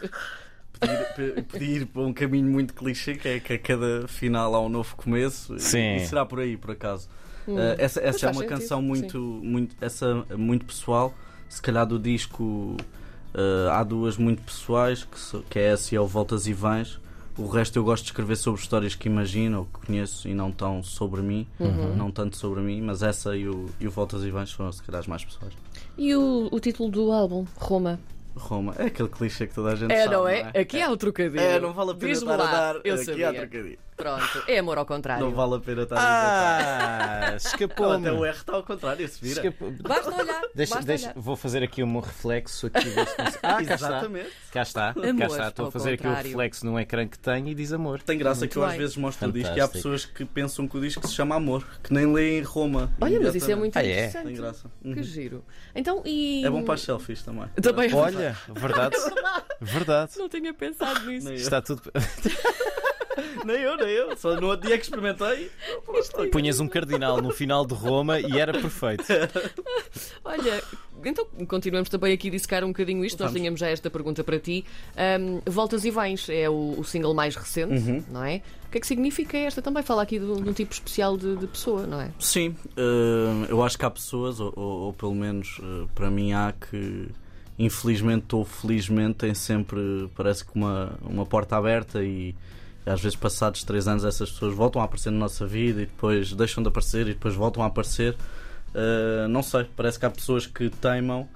Podia 1.48 1.68
ir, 1.68 1.86
para 1.86 2.02
um 2.02 2.12
caminho 2.12 2.50
muito 2.50 2.74
clichê, 2.74 3.14
que 3.14 3.28
é 3.28 3.40
que 3.40 3.52
a 3.52 3.58
cada 3.58 4.08
final 4.08 4.54
há 4.54 4.60
um 4.60 4.68
novo 4.68 4.96
começo. 4.96 5.58
Sim. 5.58 5.96
E, 5.96 6.06
será 6.06 6.26
por 6.26 6.40
aí, 6.40 6.56
por 6.56 6.72
acaso. 6.72 7.08
Hum, 7.46 7.54
uh, 7.54 7.74
essa 7.78 8.00
essa 8.00 8.26
é 8.26 8.28
uma 8.28 8.42
sentido. 8.42 8.48
canção 8.48 8.82
muito, 8.82 9.18
muito, 9.18 9.76
essa, 9.80 10.26
muito 10.36 10.64
pessoal. 10.64 11.14
Se 11.48 11.62
calhar 11.62 11.86
do 11.86 11.98
disco 11.98 12.76
há 13.72 13.84
duas 13.84 14.16
muito 14.16 14.42
pessoais, 14.42 15.04
que, 15.04 15.42
que 15.48 15.58
é 15.58 15.72
essa 15.72 15.94
e 15.94 15.96
é 15.96 16.00
o 16.00 16.06
Voltas 16.06 16.46
e 16.48 16.52
Vães 16.52 16.98
o 17.38 17.46
resto 17.46 17.78
eu 17.78 17.84
gosto 17.84 18.04
de 18.04 18.10
escrever 18.10 18.36
sobre 18.36 18.60
histórias 18.60 18.94
que 18.94 19.08
imagino 19.08 19.60
ou 19.60 19.64
que 19.66 19.86
conheço 19.86 20.28
e 20.28 20.34
não 20.34 20.50
tão 20.50 20.82
sobre 20.82 21.22
mim, 21.22 21.46
uhum. 21.58 21.94
não 21.94 22.10
tanto 22.10 22.36
sobre 22.36 22.60
mim, 22.60 22.82
mas 22.82 23.02
essa 23.02 23.36
e 23.36 23.48
o, 23.48 23.70
e 23.78 23.86
o 23.86 23.90
Voltas 23.90 24.24
e 24.24 24.30
Vães 24.30 24.50
foram 24.50 24.72
se 24.72 24.82
calhar 24.82 25.00
as 25.00 25.06
mais 25.06 25.24
pessoas. 25.24 25.52
E 25.96 26.14
o, 26.14 26.48
o 26.50 26.60
título 26.60 26.90
do 26.90 27.12
álbum, 27.12 27.46
Roma? 27.56 28.00
Roma, 28.34 28.74
é 28.78 28.86
aquele 28.86 29.08
clichê 29.08 29.46
que 29.46 29.54
toda 29.54 29.72
a 29.72 29.76
gente 29.76 29.92
é, 29.92 30.04
sabe. 30.04 30.14
Não 30.14 30.28
é? 30.28 30.42
Não 30.42 30.50
é? 30.54 30.60
Aqui 30.60 30.82
há 30.82 30.90
o 30.90 30.96
trocadilho. 30.96 31.40
É, 31.40 31.60
não 31.60 31.72
vale 31.72 31.92
a 31.92 31.94
pena 31.94 32.12
estar 32.12 32.34
a 32.34 32.36
dar. 32.36 32.80
Eu 32.84 32.94
aqui 32.94 33.04
sabia. 33.04 33.30
há 33.30 33.34
trocadilho. 33.34 33.78
Pronto, 33.98 34.44
é 34.46 34.58
amor 34.58 34.78
ao 34.78 34.86
contrário. 34.86 35.24
Não 35.26 35.34
vale 35.34 35.56
a 35.56 35.58
pena 35.60 35.82
estar 35.82 35.96
ah, 35.98 37.30
a 37.32 37.36
escapou 37.36 37.92
Até 37.92 38.12
o 38.12 38.24
R 38.24 38.34
está 38.36 38.54
ao 38.54 38.62
contrário, 38.62 39.06
se 39.08 39.20
vira. 39.20 39.40
Escapou. 39.40 39.72
Basta 39.82 40.14
olhar. 40.22 40.42
Deixa, 40.54 40.74
basta 40.76 40.86
deixa, 40.86 41.04
olhar. 41.06 41.14
Vou 41.20 41.36
fazer 41.36 41.62
aqui 41.64 41.82
um 41.82 41.98
reflexo 42.00 42.68
aqui 42.68 42.88
Ah, 43.42 43.60
Exatamente. 43.62 44.30
Cá 44.52 44.62
está. 44.62 44.94
Cá 44.94 45.00
Amor, 45.10 45.26
está. 45.26 45.48
Estou 45.48 45.66
a 45.66 45.70
fazer 45.72 45.96
contrário. 45.96 46.18
aqui 46.20 46.26
o 46.28 46.30
reflexo 46.30 46.64
num 46.64 46.78
ecrã 46.78 47.06
que 47.08 47.18
tenho 47.18 47.48
e 47.48 47.54
diz 47.54 47.72
amor. 47.72 48.00
Tem 48.02 48.16
graça 48.16 48.40
Muito 48.40 48.52
que 48.52 48.58
eu 48.58 48.64
às 48.64 48.70
bem. 48.70 48.78
vezes 48.78 48.96
mostro 48.96 49.28
o 49.28 49.32
disco 49.32 49.48
e 49.48 49.60
há 49.60 49.66
Fantástico. 49.66 49.72
pessoas 49.90 50.04
que 50.04 50.24
pensam 50.24 50.68
que 50.68 50.76
o 50.76 50.80
disco 50.80 51.06
se 51.06 51.14
chama 51.14 51.34
Amor, 51.34 51.66
que 51.82 51.92
nem 51.92 52.06
leem 52.12 52.40
Roma. 52.42 52.92
Olha, 53.00 53.20
mas 53.20 53.34
isso 53.34 53.50
é 53.50 53.54
muito 53.56 53.76
Ah, 53.76 53.82
é? 53.84 53.90
interessante. 54.06 54.26
Tem 54.26 54.34
graça. 54.36 54.70
Que 54.80 54.88
Uhum. 54.88 55.02
giro. 55.02 55.44
Então, 55.74 56.02
e. 56.04 56.44
É 56.46 56.50
bom 56.50 56.62
para 56.62 56.74
as 56.74 56.82
selfies 56.82 57.22
também. 57.22 57.48
Também 57.60 57.92
Olha, 57.92 58.36
verdade. 58.54 58.96
Verdade. 59.60 60.12
Não 60.16 60.28
tinha 60.28 60.54
pensado 60.54 61.04
nisso. 61.06 61.32
Está 61.32 61.60
tudo. 61.60 61.82
nem 63.44 63.56
eu, 63.60 63.76
nem 63.76 63.88
eu. 63.88 64.16
Só 64.16 64.40
no 64.40 64.48
outro 64.48 64.66
dia 64.66 64.76
que 64.78 64.84
experimentei. 64.84 65.50
Punhas 66.32 66.60
um 66.60 66.68
cardinal 66.68 67.20
no 67.22 67.30
final 67.30 67.64
de 67.66 67.74
Roma 67.74 68.20
e 68.20 68.38
era 68.38 68.52
perfeito. 68.52 69.04
Olha, 70.24 70.62
então 71.04 71.26
continuamos 71.46 71.88
também 71.88 72.12
aqui 72.12 72.28
a 72.28 72.30
dissecar 72.30 72.64
um 72.64 72.68
bocadinho 72.68 73.04
isto. 73.04 73.18
Nós 73.20 73.30
Vamos. 73.30 73.40
tínhamos 73.40 73.60
já 73.60 73.68
esta 73.68 73.90
pergunta 73.90 74.22
para 74.24 74.38
ti. 74.38 74.64
Ahm, 74.96 75.40
Voltas 75.46 75.84
e 75.84 75.90
Vens 75.90 76.28
é 76.28 76.48
o, 76.48 76.74
o 76.78 76.84
single 76.84 77.14
mais 77.14 77.34
recente, 77.36 77.72
Uhum. 77.74 78.04
não 78.10 78.24
é? 78.24 78.42
O 78.66 78.70
que 78.70 78.78
é 78.78 78.80
que 78.80 78.86
significa 78.86 79.36
esta 79.38 79.62
também? 79.62 79.82
Fala 79.82 80.02
aqui 80.02 80.18
de, 80.18 80.24
um- 80.26 80.42
de 80.42 80.50
um 80.50 80.52
tipo 80.52 80.72
especial 80.74 81.16
de, 81.16 81.36
de 81.36 81.46
pessoa, 81.46 81.86
não 81.86 82.00
é? 82.00 82.10
Sim, 82.18 82.54
eh, 82.76 83.46
eu 83.48 83.62
acho 83.62 83.78
que 83.78 83.84
há 83.84 83.90
pessoas, 83.90 84.40
ou, 84.40 84.52
ou- 84.54 84.80
ou 84.86 84.92
pelo 84.92 85.14
menos 85.14 85.58
eh, 85.62 85.86
para 85.94 86.10
mim 86.10 86.32
há, 86.32 86.52
que 86.52 87.08
infelizmente 87.58 88.34
ou 88.34 88.44
felizmente 88.44 89.14
têm 89.14 89.34
sempre, 89.34 90.08
parece 90.14 90.44
que 90.44 90.50
uma, 90.54 90.92
uma 91.02 91.24
porta 91.26 91.56
aberta 91.56 92.02
e 92.04 92.34
às 92.88 93.00
vezes 93.00 93.16
passados 93.16 93.62
três 93.64 93.86
anos 93.88 94.04
essas 94.04 94.30
pessoas 94.30 94.54
voltam 94.54 94.80
a 94.80 94.84
aparecer 94.84 95.10
na 95.10 95.18
nossa 95.18 95.46
vida 95.46 95.82
e 95.82 95.86
depois 95.86 96.32
deixam 96.32 96.62
de 96.62 96.68
aparecer 96.68 97.02
e 97.02 97.14
depois 97.14 97.34
voltam 97.34 97.62
a 97.62 97.66
aparecer. 97.66 98.16
Eh, 98.74 99.26
não 99.28 99.42
sei, 99.42 99.66
parece 99.76 99.98
que 99.98 100.06
há 100.06 100.10
pessoas 100.10 100.46
que 100.46 100.70
teimam 100.70 101.26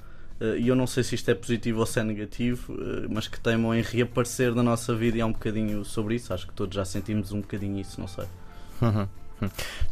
eh, 0.41 0.59
e 0.59 0.69
eu 0.69 0.77
não 0.77 0.87
sei 0.87 1.03
se 1.03 1.15
isto 1.15 1.31
é 1.31 1.35
positivo 1.35 1.81
ou 1.81 1.87
se 1.87 2.01
é 2.01 2.03
negativo, 2.05 2.75
eh, 2.75 3.07
mas 3.09 3.29
que 3.29 3.41
teimam 3.41 3.75
em 3.75 3.83
reaparecer 3.83 4.55
na 4.55 4.63
nossa 4.63 4.95
vida 4.95 5.19
e 5.19 5.21
há 5.21 5.27
um 5.27 5.33
bocadinho 5.33 5.85
sobre 5.85 6.17
isso. 6.17 6.33
Acho 6.35 6.47
que 6.47 6.53
todos 6.53 6.75
já 6.75 6.85
sentimos 6.85 7.33
um 7.33 7.41
bocadinho 7.41 7.79
isso, 7.81 8.01
não 8.01 8.09
sei. 8.09 8.27
Uhum. 8.81 9.07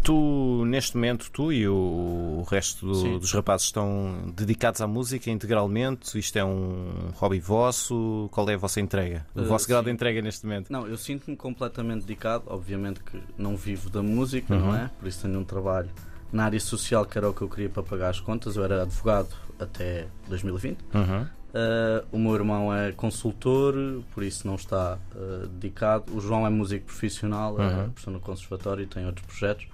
Tu, 0.03 0.65
neste 0.67 0.97
momento, 0.97 1.31
tu 1.31 1.53
e 1.53 1.67
o, 1.69 1.75
o 1.75 2.47
resto 2.51 2.87
do- 2.87 2.95
Sim. 2.95 3.19
dos 3.19 3.33
rapazes 3.33 3.67
estão 3.67 4.33
dedicados 4.35 4.81
à 4.81 4.87
música 4.87 5.31
integralmente? 5.31 6.19
Isto 6.19 6.37
é 6.39 6.45
um 6.45 7.11
hobby 7.17 7.39
vosso? 7.41 8.29
Qual 8.33 8.49
é 8.49 8.55
a 8.55 8.59
vossa 8.59 8.81
entrega? 8.81 9.27
O 9.35 9.43
Uh, 9.43 9.45
vosso 9.47 9.67
grau 9.69 9.83
de 9.83 9.89
sim. 9.89 9.95
entrega 9.95 10.23
neste 10.23 10.45
momento? 10.47 10.71
Não, 10.73 10.87
eu 10.87 10.97
sinto-me 10.97 11.37
completamente 11.37 12.03
dedicado. 12.03 12.45
Obviamente 12.47 13.01
que 13.01 13.21
não 13.37 13.57
vivo 13.57 13.91
da 13.91 14.03
música, 14.03 14.55
não 14.57 14.69
Uhum. 14.69 14.77
é? 14.77 14.91
Por 14.99 15.09
isso 15.09 15.23
tenho 15.23 15.39
um 15.39 15.45
trabalho 15.45 15.91
na 16.33 16.45
área 16.45 16.61
social 16.61 17.05
que 17.05 17.19
era 17.19 17.29
o 17.29 17.35
que 17.35 17.43
eu 17.43 17.49
queria 17.49 17.69
para 17.69 17.83
pagar 17.83 18.11
as 18.11 18.21
contas. 18.21 18.57
Eu 18.57 18.65
era 18.65 18.83
advogado 18.83 19.29
até 19.59 20.07
2020. 20.29 20.79
Uhum. 20.95 21.27
Uh, 21.51 22.07
o 22.13 22.19
meu 22.19 22.35
irmão 22.35 22.73
é 22.73 22.93
consultor, 22.93 23.75
por 24.15 24.23
isso 24.23 24.47
não 24.47 24.55
está 24.55 24.99
uh, 25.15 25.47
dedicado. 25.49 26.05
O 26.15 26.21
João 26.21 26.47
é 26.47 26.51
músico 26.51 26.87
profissional, 26.87 27.61
é 27.61 27.67
Uhum. 27.67 27.91
professor 27.91 28.11
no 28.13 28.21
conservatório 28.21 28.83
e 28.85 28.87
tem 28.87 29.05
outros 29.05 29.27
projetos. 29.27 29.67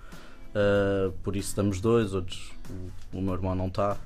Uh, 0.55 1.13
por 1.23 1.37
isso 1.37 1.51
estamos 1.51 1.81
dois, 1.81 2.15
outros 2.15 2.51
o, 3.13 3.19
o 3.19 3.23
meu 3.23 3.35
irmão 3.35 3.55
não 3.55 3.67
está. 3.67 3.97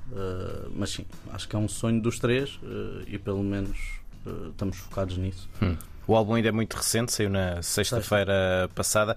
Mas 0.75 0.89
sim, 0.91 1.05
acho 1.31 1.47
que 1.47 1.55
é 1.55 1.59
um 1.59 1.67
sonho 1.69 2.01
dos 2.01 2.19
três 2.19 2.59
e 3.07 3.17
pelo 3.17 3.41
menos 3.41 3.77
estamos 4.49 4.77
focados 4.77 5.17
nisso. 5.17 5.49
O 6.05 6.15
álbum 6.15 6.33
ainda 6.33 6.49
é 6.49 6.51
muito 6.51 6.75
recente, 6.75 7.13
saiu 7.13 7.29
na 7.29 7.61
sexta-feira 7.61 8.69
passada. 8.75 9.15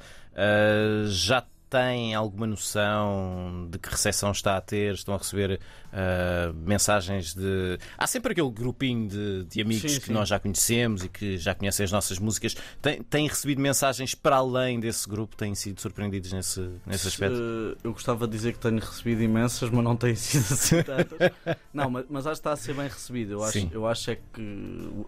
Já 1.09 1.45
têm 1.75 2.15
alguma 2.15 2.47
noção 2.47 3.67
de 3.69 3.79
que 3.81 3.89
recepção 3.91 4.31
está 4.31 4.57
a 4.57 4.61
ter? 4.61 4.95
Estão 4.95 5.13
a 5.15 5.19
receber 5.19 5.59
uh, 5.93 6.55
mensagens 6.55 7.35
de. 7.35 7.79
Há 7.99 8.07
sempre 8.07 8.31
aquele 8.31 8.51
grupinho 8.51 9.09
de, 9.09 9.45
de 9.45 9.61
amigos 9.61 9.91
Sim, 9.93 9.99
que 10.01 10.07
sim. 10.07 10.13
nós 10.13 10.29
já 10.29 10.39
conhecemos 10.39 11.03
e 11.03 11.09
que 11.09 11.37
já 11.37 11.53
conhecem 11.53 11.83
as 11.83 11.91
nossas 11.91 12.21
músicas. 12.21 12.55
Têm, 12.81 13.03
têm 13.03 13.27
recebido 13.27 13.61
mensagens 13.61 14.15
para 14.15 14.37
além 14.37 14.79
desse 14.79 15.09
grupo? 15.09 15.35
Têm 15.37 15.53
sido 15.57 15.81
surpreendidos 15.81 16.33
nesse, 16.33 16.61
nesse 16.87 17.09
aspecto? 17.09 17.37
Eh, 17.37 17.77
Eu 17.83 17.93
gostava 17.93 18.29
de 18.29 18.37
dizer 18.37 18.53
que 18.53 18.61
tenho 18.61 18.79
recebido 18.79 19.21
imensas, 19.23 19.69
mas 19.69 19.83
não 19.85 19.97
têm 19.97 20.15
sido 20.17 20.53
assim 20.55 20.81
tantas. 20.83 21.33
não, 21.73 21.91
mas, 21.91 22.05
mas 22.09 22.27
acho 22.27 22.35
que 22.35 22.39
está 22.41 22.53
a 22.53 22.57
ser 22.57 22.75
bem 22.75 22.87
recebido. 22.87 23.33
Eu 23.33 23.43
acho, 23.43 23.53
Sim. 23.53 23.71
eu 23.73 23.87
acho 23.89 24.11
é 24.13 24.17
que 24.33 24.41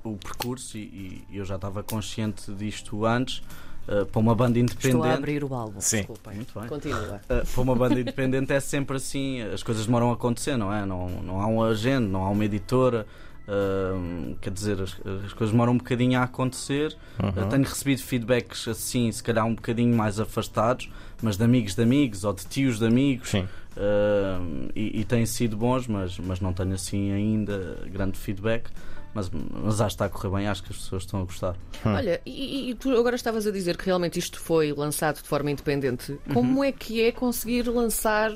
o, 0.03 0.11
o 0.11 0.17
percurso, 0.17 0.77
e, 0.77 1.25
e 1.31 1.37
eu 1.37 1.45
já 1.45 1.55
estava 1.55 1.85
consciente 1.85 2.53
disto 2.53 3.05
antes, 3.07 3.41
eh, 3.89 4.05
para 4.05 4.21
uma 4.21 4.35
banda 4.35 4.59
independente. 4.59 4.97
Estou 4.97 5.05
a 5.05 5.15
abrir 5.15 5.45
o 5.45 5.55
álbum. 5.55 5.81
Sim. 5.81 5.99
Desculpem. 5.99 6.35
Muito 6.35 6.59
bem. 6.59 6.69
Continua. 6.69 7.21
Uh, 7.31 7.47
para 7.47 7.63
uma 7.63 7.75
banda 7.75 8.01
independente 8.01 8.53
é 8.53 8.61
sempre 8.61 8.97
assim, 8.97 9.43
as 9.43 9.63
coisas 9.63 9.87
demoram 9.87 10.11
a 10.11 10.15
acontecer, 10.15 10.57
não 10.57 10.73
é? 10.73 10.85
Não, 10.85 11.09
não 11.23 11.41
há 11.41 11.47
um 11.47 11.63
agente, 11.63 12.07
não 12.09 12.25
há 12.25 12.31
uma 12.31 12.45
editora, 12.45 13.07
uh, 13.47 14.35
quer 14.41 14.51
dizer, 14.51 14.81
as, 14.81 14.97
as 15.25 15.33
coisas 15.33 15.53
demoram 15.53 15.75
um 15.75 15.79
bocadinho 15.79 16.19
a 16.19 16.25
acontecer. 16.25 16.97
Uhum. 17.23 17.29
Uh, 17.29 17.49
tenho 17.49 17.63
recebido 17.63 18.03
feedbacks 18.03 18.67
assim, 18.67 19.11
se 19.13 19.23
calhar 19.23 19.47
um 19.47 19.55
bocadinho 19.55 19.97
mais 19.97 20.19
afastados, 20.19 20.91
mas 21.23 21.37
de 21.37 21.45
amigos 21.45 21.75
de 21.75 21.83
amigos 21.83 22.25
ou 22.25 22.33
de 22.33 22.45
tios 22.47 22.79
de 22.79 22.87
amigos. 22.87 23.31
Sim. 23.31 23.47
Uh, 23.77 24.71
e, 24.75 25.01
e 25.01 25.05
têm 25.05 25.27
sido 25.27 25.57
bons, 25.57 25.87
mas, 25.87 26.19
mas 26.19 26.41
não 26.41 26.53
tenho 26.53 26.73
assim 26.73 27.13
ainda 27.13 27.79
grande 27.93 28.19
feedback. 28.19 28.71
Mas, 29.17 29.31
mas 29.31 29.81
acho 29.81 29.89
que 29.89 29.95
está 29.95 30.05
a 30.05 30.09
correr 30.11 30.37
bem, 30.37 30.47
acho 30.47 30.63
que 30.63 30.71
as 30.71 30.77
pessoas 30.77 31.05
estão 31.05 31.23
a 31.23 31.25
gostar. 31.25 31.57
Olha, 31.87 32.21
e, 32.27 32.69
e 32.71 32.75
tu 32.75 32.91
agora 32.95 33.17
estavas 33.17 33.47
a 33.47 33.51
dizer 33.51 33.75
que 33.79 33.87
realmente 33.87 34.19
isto 34.19 34.39
foi 34.39 34.75
lançado 34.75 35.23
de 35.23 35.29
forma 35.29 35.51
independente. 35.51 36.19
Como 36.35 36.63
é 36.63 36.71
que 36.71 37.01
é 37.03 37.11
conseguir 37.11 37.67
lançar 37.67 38.31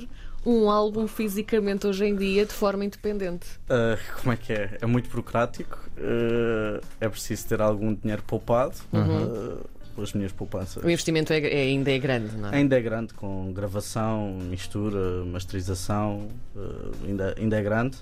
um 0.46 0.70
álbum 0.70 1.06
fisicamente 1.06 1.86
hoje 1.86 2.06
em 2.06 2.16
dia 2.16 2.46
de 2.46 2.52
forma 2.54 2.82
independente? 2.82 3.46
Uh, 3.68 3.98
como 4.22 4.32
é 4.32 4.36
que 4.38 4.54
é? 4.54 4.78
É 4.80 4.86
muito 4.86 5.10
burocrático. 5.10 5.78
uh, 5.98 6.82
é 6.98 7.08
preciso 7.10 7.46
ter 7.46 7.60
algum 7.60 7.92
dinheiro 7.94 8.22
poupado. 8.22 8.74
uh, 8.94 9.60
pelas 9.94 10.12
minhas 10.14 10.32
poupanças. 10.32 10.82
O 10.82 10.88
investimento 10.88 11.32
é, 11.32 11.40
é- 11.40 11.62
ainda 11.62 11.90
é 11.90 11.98
grande, 11.98 12.36
não 12.36 12.48
é? 12.48 12.56
Ainda 12.56 12.78
é 12.78 12.80
grande, 12.80 13.12
com 13.12 13.52
gravação, 13.52 14.38
mistura, 14.48 15.24
masterização, 15.26 16.28
uh, 16.56 16.90
ainda, 17.06 17.34
ainda 17.36 17.56
é 17.58 17.62
grande. 17.62 17.98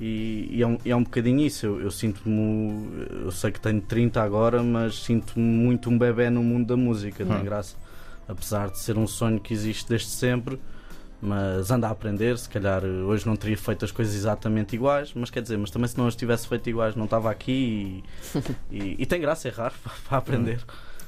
E, 0.00 0.48
e 0.50 0.62
é, 0.62 0.66
um, 0.66 0.78
é 0.84 0.96
um 0.96 1.02
bocadinho 1.04 1.40
isso. 1.40 1.66
Eu, 1.66 1.80
eu 1.82 1.90
sinto-me. 1.90 3.06
Eu 3.24 3.30
sei 3.30 3.50
que 3.52 3.60
tenho 3.60 3.80
30 3.80 4.20
agora, 4.22 4.62
mas 4.62 5.02
sinto-me 5.02 5.44
muito 5.44 5.88
um 5.88 5.96
bebê 5.98 6.30
no 6.30 6.42
mundo 6.42 6.66
da 6.66 6.76
música, 6.76 7.24
tem 7.24 7.44
graça. 7.44 7.76
Apesar 8.28 8.70
de 8.70 8.78
ser 8.78 8.96
um 8.98 9.06
sonho 9.06 9.38
que 9.38 9.52
existe 9.54 9.88
desde 9.88 10.08
sempre, 10.08 10.58
mas 11.20 11.70
anda 11.70 11.86
a 11.88 11.90
aprender. 11.90 12.36
Se 12.38 12.48
calhar 12.48 12.82
uh, 12.84 13.06
hoje 13.06 13.26
não 13.26 13.36
teria 13.36 13.56
feito 13.56 13.84
as 13.84 13.92
coisas 13.92 14.14
exatamente 14.14 14.74
iguais, 14.74 15.12
mas 15.14 15.30
quer 15.30 15.42
dizer, 15.42 15.56
mas 15.58 15.70
também 15.70 15.88
se 15.88 15.96
não 15.98 16.06
as 16.06 16.16
tivesse 16.16 16.48
feito 16.48 16.68
iguais, 16.68 16.96
não 16.96 17.04
estava 17.04 17.30
aqui. 17.30 18.02
E, 18.70 18.76
e- 18.76 18.96
e 19.00 19.06
tem 19.06 19.20
graça, 19.20 19.48
é 19.48 19.50
raro 19.50 19.74
para 20.08 20.18
aprender. 20.18 20.60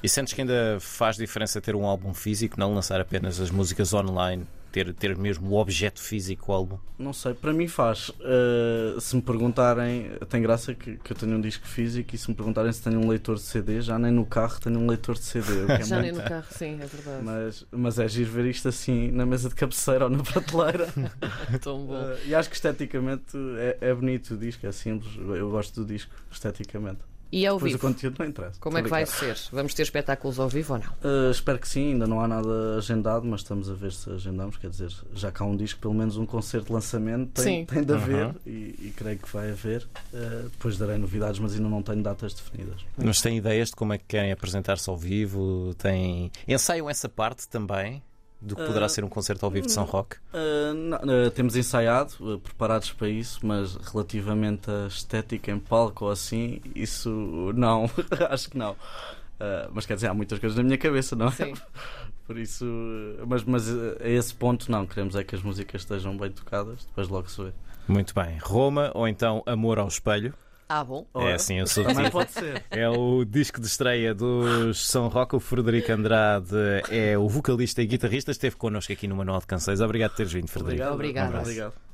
E 0.02 0.09
sentes 0.09 0.33
que 0.35 0.43
ainda 0.43 0.76
faz 0.78 1.16
diferença 1.16 1.61
ter 1.61 1.75
um 1.75 1.85
álbum 1.87 2.12
físico, 2.14 2.61
não 2.61 2.73
lançar 2.75 3.00
apenas 3.00 3.40
as 3.40 3.50
músicas 3.50 3.93
online, 3.95 4.45
ter, 4.76 4.92
ter 4.92 5.16
mesmo 5.16 5.49
o 5.49 5.54
objeto 5.59 5.99
físico, 6.02 6.52
o 6.52 6.54
álbum? 6.54 6.78
Não 6.99 7.14
sei, 7.14 7.33
para 7.33 7.50
mim 7.54 7.66
faz. 7.66 8.11
Uh, 8.11 9.00
se 9.00 9.16
me 9.16 9.23
perguntarem, 9.23 10.11
tem 10.28 10.42
graça 10.42 10.75
que, 10.75 10.99
que 10.99 11.12
eu 11.12 11.16
tenho 11.16 11.35
um 11.35 11.40
disco 11.40 11.66
físico 11.66 12.14
e 12.14 12.18
se 12.18 12.28
me 12.28 12.35
perguntarem 12.37 12.71
se 12.71 12.83
tenho 12.83 13.00
um 13.00 13.09
leitor 13.09 13.37
de 13.37 13.40
CD, 13.42 13.80
já 13.80 13.99
nem 13.99 14.12
no 14.12 14.26
carro 14.26 14.61
tenho 14.61 14.78
um 14.78 14.87
leitor 14.87 15.14
de 15.14 15.23
CD. 15.25 15.50
é 15.73 15.80
Já 15.83 15.99
nem 15.99 16.12
muito- 16.12 16.23
no 16.25 16.28
carro, 16.28 16.45
sim, 16.50 16.75
é 16.78 16.87
verdade. 16.87 17.25
mas, 17.25 17.66
mas 17.71 17.99
é 17.99 18.06
giro 18.06 18.30
ver 18.30 18.45
isto 18.50 18.68
assim 18.68 19.11
na 19.12 19.25
mesa 19.25 19.49
de 19.49 19.54
cabeceira 19.54 20.04
ou 20.04 20.11
na 20.11 20.23
prateleira. 20.23 20.88
Tão 21.62 21.87
bom. 21.87 21.95
Uh, 21.95 22.18
e 22.26 22.35
acho 22.35 22.50
que 22.50 22.56
esteticamente 22.56 23.35
é, 23.59 23.78
é 23.80 23.95
bonito 23.95 24.35
o 24.35 24.37
disco, 24.37 24.66
é 24.66 24.73
simples. 24.73 25.11
Eu 25.16 25.50
gosto 25.50 25.80
do 25.83 25.87
disco 25.87 26.12
esteticamente. 26.30 27.00
E 27.37 27.47
ao 27.47 27.57
Depois 27.57 27.73
o 27.75 27.76
vivo? 27.76 27.87
conteúdo 27.88 28.16
não 28.19 28.26
interessa. 28.26 28.59
Como 28.61 28.78
é 28.78 28.83
que 28.83 28.88
vai 28.88 29.05
ser? 29.05 29.37
Vamos 29.52 29.75
ter 29.75 29.83
espetáculos 29.83 30.40
ao 30.40 30.49
vivo 30.49 30.73
ou 30.75 30.81
não? 30.81 30.87
Uh, 31.05 31.31
espero 31.31 31.59
que 31.59 31.69
sim, 31.69 31.93
ainda 31.93 32.07
não 32.07 32.21
há 32.21 32.26
nada 32.26 32.76
agendado, 32.78 33.26
mas 33.26 33.40
estamos 33.40 33.69
a 33.71 33.75
ver 33.75 33.93
se 33.93 34.09
agendamos. 34.11 34.57
Quer 34.57 34.71
dizer, 34.71 34.90
já 35.14 35.31
cá 35.31 35.45
há 35.45 35.47
um 35.47 35.57
disco, 35.57 35.78
pelo 35.81 35.93
menos 35.93 36.16
um 36.16 36.25
concerto 36.25 36.69
de 36.69 36.73
lançamento 36.73 37.33
tem, 37.43 37.45
Sim. 37.61 37.64
tem 37.66 37.83
de 37.85 37.93
haver 37.93 38.26
Uhum. 38.26 38.35
e, 38.47 38.50
e 38.81 38.95
creio 38.97 39.19
que 39.19 39.28
vai 39.31 39.50
haver. 39.50 39.87
Uh, 40.14 40.49
depois 40.49 40.78
darei 40.78 40.97
novidades, 40.97 41.38
mas 41.38 41.55
ainda 41.55 41.69
não 41.69 41.83
tenho 41.83 42.02
datas 42.02 42.33
definidas. 42.33 42.81
Mas 42.97 43.21
têm 43.21 43.37
ideias 43.37 43.69
de 43.69 43.76
como 43.76 43.93
é 43.93 43.99
que 43.99 44.05
querem 44.09 44.33
apresentar-se 44.33 44.88
ao 44.88 44.97
vivo? 44.97 45.75
Têm... 45.76 46.31
Ensaiam 46.49 46.88
essa 46.88 47.09
parte 47.09 47.47
também? 47.49 48.02
Do 48.40 48.55
que 48.55 48.64
poderá 48.64 48.87
Ah, 48.87 48.88
ser 48.88 49.02
um 49.02 49.09
concerto 49.09 49.45
ao 49.47 49.50
vivo 49.50 49.66
de 49.66 49.73
São 49.73 49.85
Roque? 49.85 50.16
Uh, 50.33 50.75
não, 50.75 50.99
uh, 50.99 51.31
temos 51.31 51.57
ensaiado, 51.57 52.12
uh, 52.21 52.38
preparados 52.38 52.93
para 52.93 53.09
isso, 53.09 53.40
mas 53.45 53.75
relativamente 53.76 54.71
à 54.71 54.87
estética 54.87 55.50
em 55.50 55.59
palco 55.59 56.05
ou 56.05 56.11
assim, 56.11 56.61
isso 56.75 57.11
não, 57.55 57.90
acho 58.31 58.50
que 58.50 58.59
não. 58.59 58.73
Uh, 58.73 59.71
mas 59.73 59.87
quer 59.87 59.95
dizer, 59.95 60.09
há 60.09 60.14
muitas 60.14 60.38
coisas 60.38 60.57
na 60.57 60.62
minha 60.62 60.78
cabeça, 60.78 61.16
não 61.16 61.26
é? 61.28 61.31
Sim. 61.33 61.55
Por 62.26 62.38
isso, 62.38 62.64
uh, 62.66 63.25
mas, 63.26 63.43
mas 63.45 63.69
uh, 63.69 63.97
a 64.00 64.09
esse 64.09 64.35
ponto 64.35 64.71
não, 64.71 64.87
queremos 64.87 65.14
é 65.16 65.25
que 65.25 65.35
as 65.35 65.43
músicas 65.43 65.83
estejam 65.83 66.16
bem 66.16 66.31
tocadas, 66.31 66.85
depois 66.87 67.09
logo 67.09 67.31
se 67.31 67.43
vê. 67.43 67.52
Muito 67.88 68.14
bem. 68.14 68.37
Roma 68.43 68.90
ou 68.95 69.07
então 69.07 69.43
Amor 69.47 69.78
ao 69.78 69.88
Espelho? 69.88 70.35
Ah, 70.69 70.83
bom. 70.83 71.07
É 71.15 71.35
assim, 71.35 71.61
eu 71.61 71.67
sou 71.67 71.85
Também 71.85 72.07
tipo. 72.07 72.19
pode 72.19 72.33
ser. 72.33 72.63
É 72.71 72.89
o 72.89 73.25
disco 73.25 73.61
de 73.61 73.67
estreia 73.67 74.13
dos 74.15 74.87
São 74.89 75.07
Roque. 75.09 75.37
O 75.37 75.41
Frederico 75.41 75.93
Andrade 75.93 76.57
é 76.91 77.17
o 77.17 77.29
vocalista 77.29 77.81
e 77.83 77.87
guitarrista. 77.87 78.31
Esteve 78.33 78.57
connosco 78.57 78.93
aqui 78.93 79.07
no 79.07 79.15
Manual 79.15 79.39
de 79.39 79.47
Canções. 79.47 79.81
Obrigado 79.81 80.11
por 80.11 80.17
teres 80.17 80.33
vindo, 80.33 80.49
Frederico. 80.49 80.89
Obrigada. 80.89 81.39
Obrigado. 81.39 81.86